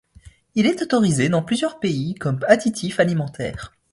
Il 0.55 0.65
est 0.65 0.81
autorisé 0.81 1.29
dans 1.29 1.43
plusieurs 1.43 1.79
pays 1.79 2.15
comme 2.15 2.39
additif 2.47 2.99
alimentaire. 2.99 3.71